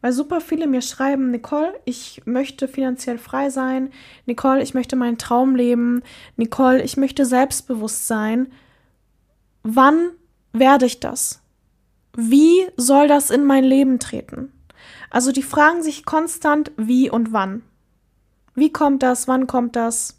Weil 0.00 0.12
super 0.12 0.40
viele 0.40 0.66
mir 0.66 0.80
schreiben, 0.80 1.30
Nicole, 1.30 1.78
ich 1.84 2.22
möchte 2.24 2.68
finanziell 2.68 3.18
frei 3.18 3.50
sein. 3.50 3.90
Nicole, 4.24 4.62
ich 4.62 4.72
möchte 4.72 4.96
meinen 4.96 5.18
Traum 5.18 5.56
leben. 5.56 6.02
Nicole, 6.36 6.82
ich 6.82 6.96
möchte 6.96 7.26
selbstbewusst 7.26 8.06
sein. 8.06 8.50
Wann 9.62 10.12
werde 10.54 10.86
ich 10.86 11.00
das? 11.00 11.42
Wie 12.20 12.66
soll 12.76 13.06
das 13.06 13.30
in 13.30 13.44
mein 13.44 13.62
Leben 13.62 14.00
treten? 14.00 14.52
Also 15.08 15.30
die 15.30 15.44
fragen 15.44 15.84
sich 15.84 16.04
konstant, 16.04 16.72
wie 16.76 17.08
und 17.08 17.32
wann. 17.32 17.62
Wie 18.56 18.72
kommt 18.72 19.04
das? 19.04 19.28
Wann 19.28 19.46
kommt 19.46 19.76
das? 19.76 20.18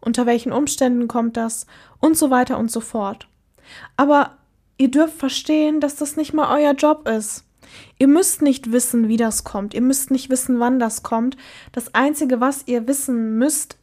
Unter 0.00 0.26
welchen 0.26 0.50
Umständen 0.50 1.06
kommt 1.06 1.36
das? 1.36 1.68
Und 2.00 2.18
so 2.18 2.30
weiter 2.30 2.58
und 2.58 2.72
so 2.72 2.80
fort. 2.80 3.28
Aber 3.96 4.38
ihr 4.76 4.90
dürft 4.90 5.16
verstehen, 5.16 5.78
dass 5.78 5.94
das 5.94 6.16
nicht 6.16 6.34
mal 6.34 6.52
euer 6.52 6.72
Job 6.72 7.06
ist. 7.06 7.44
Ihr 8.00 8.08
müsst 8.08 8.42
nicht 8.42 8.72
wissen, 8.72 9.06
wie 9.06 9.16
das 9.16 9.44
kommt. 9.44 9.74
Ihr 9.74 9.82
müsst 9.82 10.10
nicht 10.10 10.30
wissen, 10.30 10.58
wann 10.58 10.80
das 10.80 11.04
kommt. 11.04 11.36
Das 11.70 11.94
Einzige, 11.94 12.40
was 12.40 12.64
ihr 12.66 12.88
wissen 12.88 13.38
müsst, 13.38 13.78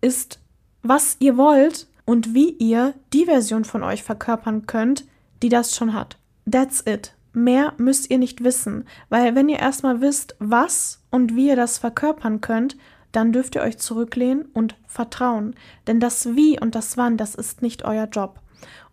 ist, 0.00 0.38
was 0.84 1.16
ihr 1.18 1.36
wollt 1.36 1.88
und 2.04 2.34
wie 2.34 2.50
ihr 2.50 2.94
die 3.12 3.24
Version 3.24 3.64
von 3.64 3.82
euch 3.82 4.04
verkörpern 4.04 4.68
könnt, 4.68 5.06
die 5.42 5.48
das 5.48 5.74
schon 5.74 5.92
hat. 5.92 6.18
That's 6.50 6.82
it. 6.86 7.14
Mehr 7.32 7.72
müsst 7.78 8.10
ihr 8.10 8.18
nicht 8.18 8.44
wissen, 8.44 8.84
weil 9.08 9.34
wenn 9.34 9.48
ihr 9.48 9.58
erstmal 9.58 10.00
wisst, 10.00 10.36
was 10.38 11.02
und 11.10 11.34
wie 11.34 11.48
ihr 11.48 11.56
das 11.56 11.78
verkörpern 11.78 12.42
könnt, 12.42 12.76
dann 13.10 13.32
dürft 13.32 13.54
ihr 13.54 13.62
euch 13.62 13.78
zurücklehnen 13.78 14.46
und 14.52 14.76
vertrauen. 14.86 15.54
Denn 15.86 16.00
das 16.00 16.34
Wie 16.34 16.58
und 16.60 16.74
das 16.74 16.96
Wann, 16.96 17.16
das 17.16 17.34
ist 17.34 17.62
nicht 17.62 17.84
euer 17.84 18.06
Job. 18.06 18.40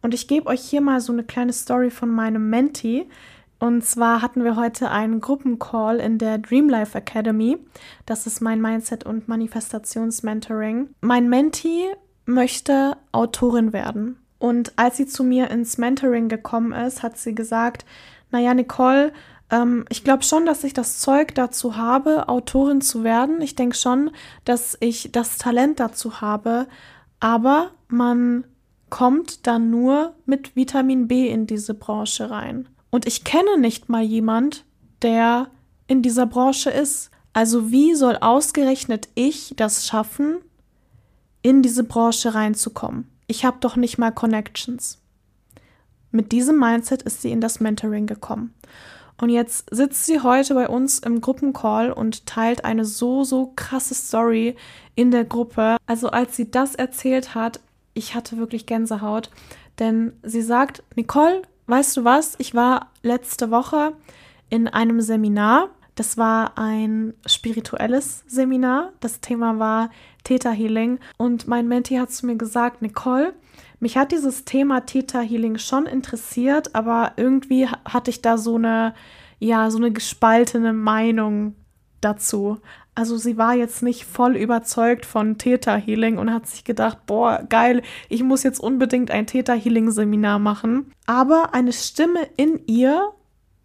Und 0.01 0.13
ich 0.13 0.27
gebe 0.27 0.47
euch 0.47 0.61
hier 0.61 0.81
mal 0.81 1.01
so 1.01 1.11
eine 1.11 1.23
kleine 1.23 1.53
Story 1.53 1.89
von 1.89 2.09
meinem 2.09 2.49
Menti. 2.49 3.09
Und 3.59 3.83
zwar 3.83 4.21
hatten 4.21 4.43
wir 4.43 4.55
heute 4.55 4.89
einen 4.89 5.19
Gruppencall 5.19 5.99
in 5.99 6.17
der 6.17 6.37
Dream 6.37 6.69
Life 6.69 6.97
Academy. 6.97 7.57
Das 8.05 8.25
ist 8.25 8.41
mein 8.41 8.61
Mindset- 8.61 9.05
und 9.05 9.27
Manifestationsmentoring. 9.27 10.89
Mein 11.01 11.27
Menti 11.29 11.85
möchte 12.25 12.95
Autorin 13.11 13.73
werden. 13.73 14.17
Und 14.39 14.73
als 14.77 14.97
sie 14.97 15.05
zu 15.05 15.23
mir 15.23 15.51
ins 15.51 15.77
Mentoring 15.77 16.29
gekommen 16.29 16.71
ist, 16.71 17.03
hat 17.03 17.17
sie 17.17 17.35
gesagt, 17.35 17.85
naja, 18.31 18.53
Nicole, 18.53 19.11
ähm, 19.49 19.85
ich 19.89 20.03
glaube 20.03 20.23
schon, 20.23 20.45
dass 20.45 20.63
ich 20.63 20.73
das 20.73 20.99
Zeug 20.99 21.35
dazu 21.35 21.75
habe, 21.75 22.29
Autorin 22.29 22.81
zu 22.81 23.03
werden. 23.03 23.41
Ich 23.41 23.55
denke 23.55 23.75
schon, 23.75 24.11
dass 24.45 24.77
ich 24.79 25.11
das 25.11 25.37
Talent 25.37 25.79
dazu 25.79 26.21
habe. 26.21 26.67
Aber 27.19 27.71
man 27.87 28.45
kommt 28.89 29.45
dann 29.45 29.69
nur 29.69 30.15
mit 30.25 30.55
Vitamin 30.55 31.07
B 31.07 31.27
in 31.27 31.45
diese 31.45 31.73
Branche 31.73 32.29
rein. 32.29 32.67
Und 32.89 33.05
ich 33.05 33.23
kenne 33.23 33.57
nicht 33.59 33.89
mal 33.89 34.01
jemand, 34.01 34.65
der 35.01 35.49
in 35.87 36.01
dieser 36.01 36.25
Branche 36.25 36.69
ist. 36.69 37.11
Also 37.33 37.71
wie 37.71 37.93
soll 37.93 38.17
ausgerechnet 38.17 39.09
ich 39.15 39.53
das 39.55 39.85
schaffen, 39.85 40.37
in 41.41 41.61
diese 41.61 41.83
Branche 41.83 42.33
reinzukommen? 42.33 43.07
Ich 43.29 43.45
habe 43.45 43.57
doch 43.59 43.75
nicht 43.75 43.99
mal 43.99 44.09
Connections. 44.11 44.97
Mit 46.09 46.31
diesem 46.31 46.57
Mindset 46.57 47.03
ist 47.03 47.21
sie 47.21 47.31
in 47.31 47.41
das 47.41 47.59
Mentoring 47.59 48.07
gekommen. 48.07 48.55
Und 49.21 49.29
jetzt 49.29 49.67
sitzt 49.69 50.07
sie 50.07 50.21
heute 50.21 50.55
bei 50.55 50.67
uns 50.67 50.97
im 50.97 51.21
Gruppencall 51.21 51.91
und 51.91 52.25
teilt 52.25 52.65
eine 52.65 52.85
so, 52.85 53.23
so 53.23 53.53
krasse 53.55 53.93
Story 53.93 54.55
in 54.95 55.11
der 55.11 55.25
Gruppe. 55.25 55.77
Also 55.85 56.09
als 56.09 56.35
sie 56.37 56.49
das 56.49 56.73
erzählt 56.73 57.35
hat, 57.35 57.59
ich 57.93 58.15
hatte 58.15 58.37
wirklich 58.37 58.65
Gänsehaut, 58.65 59.29
denn 59.77 60.13
sie 60.23 60.41
sagt, 60.41 60.81
Nicole, 60.95 61.43
weißt 61.67 61.97
du 61.97 62.05
was, 62.05 62.33
ich 62.39 62.55
war 62.55 62.89
letzte 63.03 63.51
Woche 63.51 63.93
in 64.49 64.67
einem 64.67 65.01
Seminar. 65.01 65.69
Das 65.93 66.17
war 66.17 66.57
ein 66.57 67.13
spirituelles 67.27 68.23
Seminar. 68.25 68.93
Das 69.01 69.21
Thema 69.21 69.59
war 69.59 69.91
Theta 70.23 70.51
Healing. 70.51 70.99
Und 71.17 71.47
mein 71.47 71.67
Menti 71.67 71.95
hat 71.95 72.11
zu 72.11 72.25
mir 72.25 72.35
gesagt, 72.35 72.81
Nicole, 72.81 73.33
mich 73.79 73.97
hat 73.97 74.11
dieses 74.11 74.45
Thema 74.45 74.81
Theta 74.81 75.21
Healing 75.21 75.57
schon 75.57 75.85
interessiert, 75.85 76.75
aber 76.75 77.13
irgendwie 77.17 77.67
hatte 77.67 78.11
ich 78.11 78.21
da 78.21 78.37
so 78.37 78.55
eine, 78.55 78.93
ja, 79.39 79.71
so 79.71 79.77
eine 79.77 79.91
gespaltene 79.91 80.73
Meinung 80.73 81.55
dazu. 82.01 82.59
Also 82.95 83.17
sie 83.17 83.37
war 83.37 83.55
jetzt 83.55 83.81
nicht 83.81 84.03
voll 84.03 84.35
überzeugt 84.35 85.05
von 85.05 85.37
Theta 85.37 85.77
Healing 85.77 86.17
und 86.17 86.33
hat 86.33 86.47
sich 86.47 86.65
gedacht, 86.65 87.05
boah, 87.05 87.45
geil, 87.47 87.81
ich 88.09 88.23
muss 88.23 88.43
jetzt 88.43 88.59
unbedingt 88.59 89.11
ein 89.11 89.27
Theta 89.27 89.53
Healing 89.53 89.91
Seminar 89.91 90.39
machen. 90.39 90.91
Aber 91.05 91.53
eine 91.53 91.71
Stimme 91.71 92.27
in 92.35 92.59
ihr, 92.67 93.13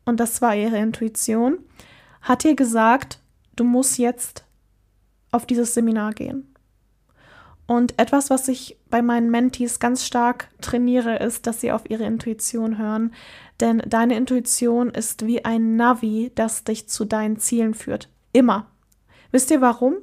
und 0.04 0.20
das 0.20 0.40
war 0.40 0.54
ihre 0.54 0.78
Intuition, 0.78 1.58
hat 2.22 2.44
ihr 2.44 2.54
gesagt, 2.54 3.18
du 3.56 3.64
musst 3.64 3.98
jetzt 3.98 4.43
auf 5.34 5.46
dieses 5.46 5.74
Seminar 5.74 6.12
gehen. 6.12 6.54
Und 7.66 7.98
etwas, 7.98 8.28
was 8.30 8.48
ich 8.48 8.76
bei 8.90 9.00
meinen 9.00 9.30
Mentees 9.30 9.80
ganz 9.80 10.04
stark 10.04 10.48
trainiere, 10.60 11.16
ist, 11.16 11.46
dass 11.46 11.60
sie 11.60 11.72
auf 11.72 11.88
ihre 11.88 12.04
Intuition 12.04 12.78
hören. 12.78 13.14
Denn 13.60 13.82
deine 13.86 14.16
Intuition 14.16 14.90
ist 14.90 15.26
wie 15.26 15.44
ein 15.44 15.76
Navi, 15.76 16.30
das 16.34 16.64
dich 16.64 16.88
zu 16.88 17.04
deinen 17.04 17.38
Zielen 17.38 17.74
führt. 17.74 18.08
Immer. 18.32 18.66
Wisst 19.30 19.50
ihr 19.50 19.60
warum? 19.60 19.96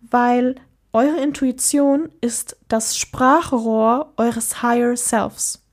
Weil 0.00 0.56
eure 0.92 1.20
Intuition 1.20 2.10
ist 2.20 2.56
das 2.68 2.96
Sprachrohr 2.96 4.12
eures 4.16 4.62
Higher 4.62 4.96
Selves. 4.96 5.64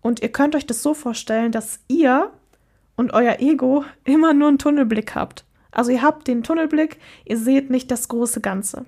Und 0.00 0.20
ihr 0.22 0.32
könnt 0.32 0.56
euch 0.56 0.66
das 0.66 0.82
so 0.82 0.94
vorstellen, 0.94 1.52
dass 1.52 1.80
ihr 1.86 2.32
und 2.96 3.12
euer 3.12 3.36
Ego 3.38 3.84
immer 4.04 4.32
nur 4.32 4.48
einen 4.48 4.58
Tunnelblick 4.58 5.14
habt. 5.14 5.44
Also 5.72 5.92
ihr 5.92 6.02
habt 6.02 6.26
den 6.26 6.42
Tunnelblick, 6.42 6.98
ihr 7.24 7.38
seht 7.38 7.70
nicht 7.70 7.90
das 7.90 8.08
große 8.08 8.40
Ganze. 8.40 8.84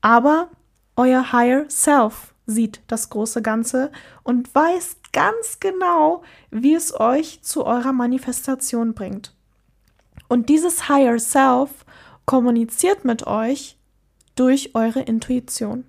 Aber 0.00 0.48
euer 0.96 1.32
Higher 1.32 1.68
Self 1.68 2.34
sieht 2.46 2.80
das 2.86 3.10
große 3.10 3.42
Ganze 3.42 3.90
und 4.22 4.54
weiß 4.54 4.96
ganz 5.12 5.58
genau, 5.60 6.22
wie 6.50 6.74
es 6.74 6.98
euch 6.98 7.42
zu 7.42 7.64
eurer 7.66 7.92
Manifestation 7.92 8.94
bringt. 8.94 9.34
Und 10.28 10.48
dieses 10.48 10.88
Higher 10.88 11.18
Self 11.18 11.84
kommuniziert 12.24 13.04
mit 13.04 13.26
euch 13.26 13.76
durch 14.34 14.74
eure 14.74 15.00
Intuition. 15.00 15.84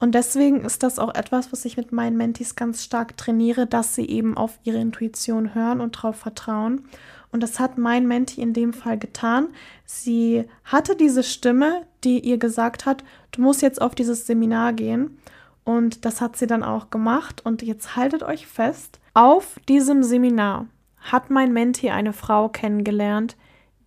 Und 0.00 0.14
deswegen 0.14 0.64
ist 0.64 0.82
das 0.84 0.98
auch 0.98 1.14
etwas, 1.14 1.50
was 1.50 1.64
ich 1.64 1.76
mit 1.76 1.90
meinen 1.90 2.16
Mentis 2.16 2.54
ganz 2.54 2.84
stark 2.84 3.16
trainiere, 3.16 3.66
dass 3.66 3.94
sie 3.96 4.06
eben 4.06 4.36
auf 4.36 4.58
ihre 4.62 4.78
Intuition 4.78 5.54
hören 5.54 5.80
und 5.80 5.96
darauf 5.96 6.16
vertrauen. 6.16 6.88
Und 7.30 7.42
das 7.42 7.60
hat 7.60 7.78
mein 7.78 8.06
Menti 8.06 8.40
in 8.40 8.52
dem 8.52 8.72
Fall 8.72 8.98
getan. 8.98 9.48
Sie 9.84 10.44
hatte 10.64 10.96
diese 10.96 11.22
Stimme, 11.22 11.86
die 12.04 12.20
ihr 12.20 12.38
gesagt 12.38 12.86
hat, 12.86 13.04
du 13.32 13.42
musst 13.42 13.62
jetzt 13.62 13.82
auf 13.82 13.94
dieses 13.94 14.26
Seminar 14.26 14.72
gehen. 14.72 15.18
Und 15.64 16.06
das 16.06 16.20
hat 16.20 16.36
sie 16.36 16.46
dann 16.46 16.62
auch 16.62 16.90
gemacht. 16.90 17.44
Und 17.44 17.62
jetzt 17.62 17.96
haltet 17.96 18.22
euch 18.22 18.46
fest, 18.46 18.98
auf 19.12 19.60
diesem 19.68 20.02
Seminar 20.02 20.66
hat 21.00 21.28
mein 21.30 21.52
Menti 21.52 21.90
eine 21.90 22.12
Frau 22.12 22.48
kennengelernt, 22.48 23.36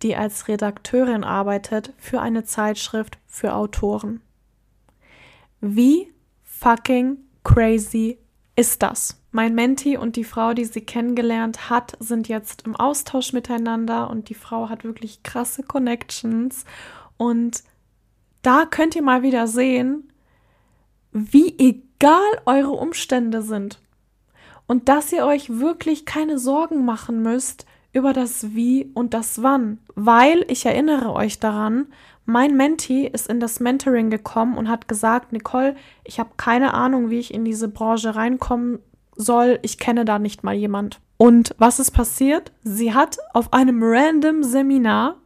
die 0.02 0.16
als 0.16 0.48
Redakteurin 0.48 1.24
arbeitet 1.24 1.92
für 1.96 2.20
eine 2.20 2.44
Zeitschrift 2.44 3.18
für 3.26 3.54
Autoren. 3.54 4.20
Wie 5.60 6.12
fucking 6.42 7.18
crazy 7.44 8.18
ist 8.56 8.82
das? 8.82 9.18
Mein 9.30 9.54
Menti 9.54 9.96
und 9.96 10.16
die 10.16 10.24
Frau, 10.24 10.52
die 10.52 10.66
sie 10.66 10.82
kennengelernt 10.82 11.70
hat, 11.70 11.96
sind 12.00 12.28
jetzt 12.28 12.62
im 12.66 12.76
Austausch 12.76 13.32
miteinander 13.32 14.10
und 14.10 14.28
die 14.28 14.34
Frau 14.34 14.68
hat 14.68 14.84
wirklich 14.84 15.22
krasse 15.22 15.62
Connections. 15.62 16.64
Und 17.16 17.62
da 18.42 18.66
könnt 18.66 18.94
ihr 18.94 19.02
mal 19.02 19.22
wieder 19.22 19.46
sehen, 19.46 20.12
wie 21.12 21.58
egal 21.58 22.42
eure 22.44 22.72
Umstände 22.72 23.42
sind. 23.42 23.80
Und 24.66 24.88
dass 24.88 25.12
ihr 25.12 25.24
euch 25.24 25.58
wirklich 25.58 26.04
keine 26.04 26.38
Sorgen 26.38 26.84
machen 26.84 27.22
müsst, 27.22 27.66
über 27.92 28.12
das 28.12 28.54
Wie 28.54 28.90
und 28.94 29.12
das 29.14 29.42
Wann, 29.42 29.78
weil 29.94 30.44
ich 30.48 30.64
erinnere 30.64 31.12
euch 31.12 31.40
daran, 31.40 31.88
mein 32.24 32.56
Mentee 32.56 33.06
ist 33.06 33.28
in 33.28 33.40
das 33.40 33.60
Mentoring 33.60 34.10
gekommen 34.10 34.56
und 34.56 34.68
hat 34.68 34.88
gesagt, 34.88 35.32
Nicole, 35.32 35.74
ich 36.04 36.18
habe 36.20 36.30
keine 36.36 36.74
Ahnung, 36.74 37.10
wie 37.10 37.18
ich 37.18 37.34
in 37.34 37.44
diese 37.44 37.68
Branche 37.68 38.14
reinkommen 38.14 38.78
soll, 39.16 39.58
ich 39.62 39.78
kenne 39.78 40.04
da 40.04 40.18
nicht 40.18 40.42
mal 40.44 40.54
jemand. 40.54 41.00
Und 41.16 41.54
was 41.58 41.78
ist 41.78 41.92
passiert? 41.92 42.52
Sie 42.62 42.94
hat 42.94 43.18
auf 43.32 43.52
einem 43.52 43.80
random 43.82 44.42
Seminar 44.42 45.16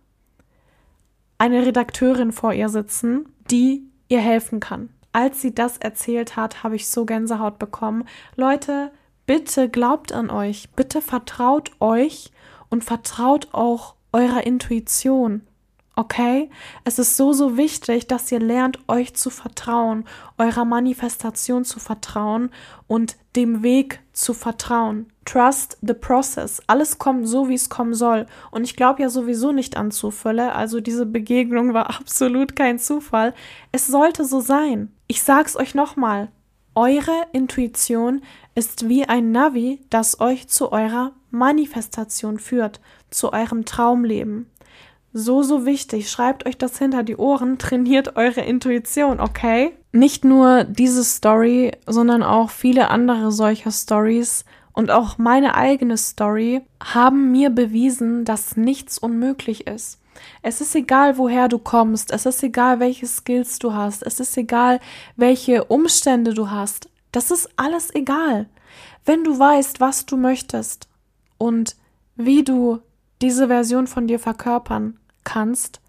eine 1.39 1.65
Redakteurin 1.65 2.33
vor 2.33 2.53
ihr 2.53 2.69
sitzen, 2.69 3.27
die 3.51 3.85
ihr 4.09 4.21
helfen 4.21 4.61
kann. 4.61 4.91
Als 5.13 5.41
sie 5.41 5.55
das 5.55 5.79
erzählt 5.79 6.37
hat, 6.37 6.63
habe 6.63 6.77
ich 6.77 6.89
so 6.89 7.07
Gänsehaut 7.07 7.59
bekommen. 7.59 8.05
Leute, 8.37 8.91
bitte 9.27 9.69
glaubt 9.69 10.13
an 10.13 10.31
euch, 10.31 10.71
bitte 10.77 11.01
vertraut 11.01 11.73
euch 11.81 12.31
und 12.69 12.85
vertraut 12.85 13.49
auch 13.53 13.95
eurer 14.13 14.47
Intuition. 14.47 15.43
Okay? 15.99 16.51
Es 16.85 16.99
ist 16.99 17.17
so, 17.17 17.33
so 17.33 17.57
wichtig, 17.57 18.07
dass 18.07 18.31
ihr 18.31 18.39
lernt, 18.39 18.79
euch 18.87 19.15
zu 19.15 19.31
vertrauen, 19.31 20.05
eurer 20.37 20.67
Manifestation 20.67 21.65
zu 21.65 21.81
vertrauen 21.81 22.51
und 22.87 23.17
dem 23.35 23.63
Weg 23.63 24.01
zu 24.13 24.35
vertrauen. 24.35 25.07
Trust 25.25 25.79
the 25.81 25.95
process. 25.95 26.61
Alles 26.67 26.99
kommt 26.99 27.27
so, 27.27 27.49
wie 27.49 27.55
es 27.55 27.71
kommen 27.71 27.95
soll. 27.95 28.27
Und 28.51 28.65
ich 28.65 28.77
glaube 28.77 29.01
ja 29.01 29.09
sowieso 29.09 29.53
nicht 29.53 29.79
an 29.79 29.91
Zufälle. 29.91 30.55
Also 30.55 30.83
diese 30.83 31.07
Begegnung 31.07 31.73
war 31.73 31.89
absolut 31.99 32.55
kein 32.55 32.79
Zufall. 32.79 33.33
Es 33.73 33.87
sollte 33.87 34.27
so 34.27 34.41
sein. 34.41 34.93
Ich 35.07 35.23
sag's 35.23 35.57
euch 35.57 35.75
nochmal. 35.75 36.29
Eure 36.75 37.27
Intuition 37.33 38.21
ist 38.55 38.87
wie 38.87 39.07
ein 39.07 39.33
Navi, 39.33 39.81
das 39.89 40.21
euch 40.21 40.47
zu 40.49 40.73
eurer 40.73 41.13
Manifestation 41.31 42.39
führt, 42.39 42.83
zu 43.09 43.33
eurem 43.33 43.65
Traumleben 43.65 44.51
so, 45.17 45.43
so 45.43 45.65
wichtig. 45.65 46.11
Schreibt 46.11 46.47
euch 46.47 46.59
das 46.59 46.79
hinter 46.79 47.03
die 47.03 47.17
Ohren, 47.17 47.59
trainiert 47.59 48.17
eure 48.17 48.43
Intuition, 48.43 49.19
okay? 49.19 49.73
Nicht 49.93 50.25
nur 50.25 50.65
diese 50.65 51.03
Story, 51.05 51.73
sondern 51.87 52.23
auch 52.23 52.51
viele 52.51 52.91
andere 52.91 53.33
solcher 53.33 53.73
Stories 53.73 54.45
und 54.75 54.91
auch 54.91 55.17
meine 55.17 55.55
eigene 55.55 55.97
Story 55.97 56.61
haben 56.85 57.33
mir 57.33 57.49
bewiesen, 57.49 58.27
dass 58.27 58.59
nichts 58.59 58.99
unmöglich 58.99 59.67
ist. 59.67 59.99
Es 60.43 60.61
ist 60.61 60.75
egal, 60.75 61.17
woher 61.17 61.49
du 61.49 61.59
kommst, 61.59 62.13
es 62.13 62.27
ist 62.27 62.43
egal, 62.43 62.79
welche 62.79 63.07
Skills 63.07 63.59
du 63.59 63.73
hast, 63.73 64.03
es 64.03 64.21
ist 64.21 64.37
egal, 64.37 64.81
welche 65.17 65.65
Umstände 65.65 66.35
du 66.35 66.51
hast. 66.51 66.91
Das 67.11 67.31
ist 67.31 67.49
alles 67.57 67.95
egal. 67.95 68.49
Wenn 69.07 69.25
du 69.25 69.39
weißt, 69.39 69.81
was 69.81 70.05
du 70.05 70.19
möchtest 70.19 70.89
und 71.39 71.77
wie 72.17 72.45
du 72.45 72.81
diese 73.23 73.47
Version 73.49 73.87
von 73.87 74.07
dir 74.07 74.19
verkörpern 74.19 74.99
kannst, 75.27 75.83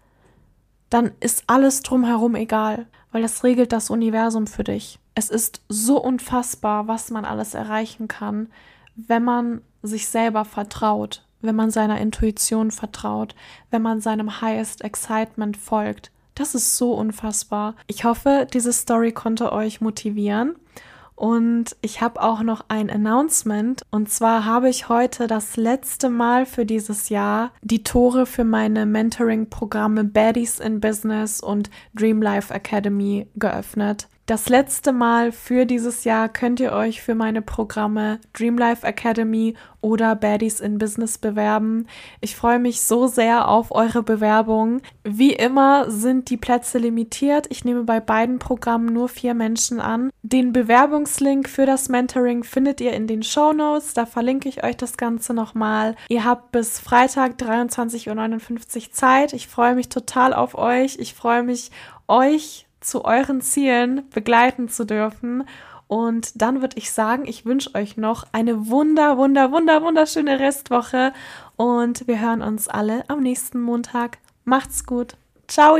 dann 0.90 1.12
ist 1.20 1.44
alles 1.46 1.82
drumherum 1.82 2.34
egal, 2.34 2.86
weil 3.12 3.22
das 3.22 3.42
regelt 3.44 3.72
das 3.72 3.88
Universum 3.88 4.46
für 4.46 4.64
dich. 4.64 4.98
Es 5.14 5.30
ist 5.30 5.62
so 5.68 6.02
unfassbar, 6.02 6.88
was 6.88 7.10
man 7.10 7.24
alles 7.24 7.54
erreichen 7.54 8.08
kann, 8.08 8.50
wenn 8.94 9.24
man 9.24 9.62
sich 9.82 10.08
selber 10.08 10.44
vertraut, 10.44 11.24
wenn 11.40 11.56
man 11.56 11.70
seiner 11.70 12.00
Intuition 12.00 12.70
vertraut, 12.70 13.34
wenn 13.70 13.80
man 13.82 14.00
seinem 14.00 14.40
Highest 14.42 14.82
Excitement 14.82 15.56
folgt. 15.56 16.10
Das 16.34 16.54
ist 16.54 16.76
so 16.76 16.92
unfassbar. 16.92 17.74
Ich 17.86 18.04
hoffe, 18.04 18.46
diese 18.52 18.72
Story 18.72 19.12
konnte 19.12 19.52
euch 19.52 19.80
motivieren 19.80 20.56
und 21.18 21.76
ich 21.80 22.00
habe 22.00 22.22
auch 22.22 22.42
noch 22.42 22.66
ein 22.68 22.90
Announcement. 22.90 23.82
Und 23.90 24.08
zwar 24.08 24.44
habe 24.44 24.68
ich 24.68 24.88
heute 24.88 25.26
das 25.26 25.56
letzte 25.56 26.10
Mal 26.10 26.46
für 26.46 26.64
dieses 26.64 27.08
Jahr 27.08 27.50
die 27.60 27.82
Tore 27.82 28.24
für 28.24 28.44
meine 28.44 28.86
Mentoring-Programme 28.86 30.04
Baddies 30.04 30.60
in 30.60 30.78
Business 30.78 31.40
und 31.40 31.70
Dream 31.92 32.22
Life 32.22 32.54
Academy 32.54 33.26
geöffnet. 33.34 34.06
Das 34.28 34.50
letzte 34.50 34.92
Mal 34.92 35.32
für 35.32 35.64
dieses 35.64 36.04
Jahr 36.04 36.28
könnt 36.28 36.60
ihr 36.60 36.72
euch 36.72 37.00
für 37.00 37.14
meine 37.14 37.40
Programme 37.40 38.20
Dream 38.34 38.58
Life 38.58 38.86
Academy 38.86 39.54
oder 39.80 40.14
Baddies 40.14 40.60
in 40.60 40.76
Business 40.76 41.16
bewerben. 41.16 41.86
Ich 42.20 42.36
freue 42.36 42.58
mich 42.58 42.82
so 42.82 43.06
sehr 43.06 43.48
auf 43.48 43.70
eure 43.70 44.02
Bewerbung. 44.02 44.82
Wie 45.02 45.32
immer 45.32 45.90
sind 45.90 46.28
die 46.28 46.36
Plätze 46.36 46.76
limitiert. 46.76 47.46
Ich 47.48 47.64
nehme 47.64 47.84
bei 47.84 48.00
beiden 48.00 48.38
Programmen 48.38 48.92
nur 48.92 49.08
vier 49.08 49.32
Menschen 49.32 49.80
an. 49.80 50.10
Den 50.20 50.52
Bewerbungslink 50.52 51.48
für 51.48 51.64
das 51.64 51.88
Mentoring 51.88 52.44
findet 52.44 52.82
ihr 52.82 52.92
in 52.92 53.06
den 53.06 53.22
Show 53.22 53.54
Notes. 53.54 53.94
Da 53.94 54.04
verlinke 54.04 54.50
ich 54.50 54.62
euch 54.62 54.76
das 54.76 54.98
Ganze 54.98 55.32
nochmal. 55.32 55.96
Ihr 56.10 56.26
habt 56.26 56.52
bis 56.52 56.78
Freitag 56.80 57.40
23.59 57.40 58.76
Uhr 58.76 58.92
Zeit. 58.92 59.32
Ich 59.32 59.48
freue 59.48 59.74
mich 59.74 59.88
total 59.88 60.34
auf 60.34 60.54
euch. 60.54 60.98
Ich 60.98 61.14
freue 61.14 61.42
mich, 61.42 61.70
euch 62.08 62.67
zu 62.88 63.04
euren 63.04 63.40
Zielen 63.40 64.08
begleiten 64.10 64.68
zu 64.68 64.84
dürfen. 64.84 65.44
Und 65.86 66.40
dann 66.42 66.60
würde 66.60 66.76
ich 66.76 66.92
sagen, 66.92 67.24
ich 67.26 67.46
wünsche 67.46 67.74
euch 67.74 67.96
noch 67.96 68.26
eine 68.32 68.68
wunder, 68.68 69.16
wunder, 69.16 69.52
wunder, 69.52 69.82
wunderschöne 69.82 70.38
Restwoche 70.38 71.12
und 71.56 72.06
wir 72.06 72.20
hören 72.20 72.42
uns 72.42 72.68
alle 72.68 73.04
am 73.08 73.20
nächsten 73.20 73.60
Montag. 73.60 74.18
Macht's 74.44 74.84
gut. 74.84 75.16
Ciao! 75.46 75.78